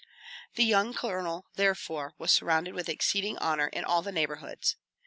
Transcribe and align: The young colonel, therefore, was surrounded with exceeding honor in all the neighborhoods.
The 0.55 0.63
young 0.63 0.95
colonel, 0.95 1.45
therefore, 1.57 2.15
was 2.17 2.31
surrounded 2.31 2.73
with 2.73 2.89
exceeding 2.89 3.37
honor 3.37 3.67
in 3.67 3.85
all 3.85 4.01
the 4.01 4.11
neighborhoods. 4.11 4.75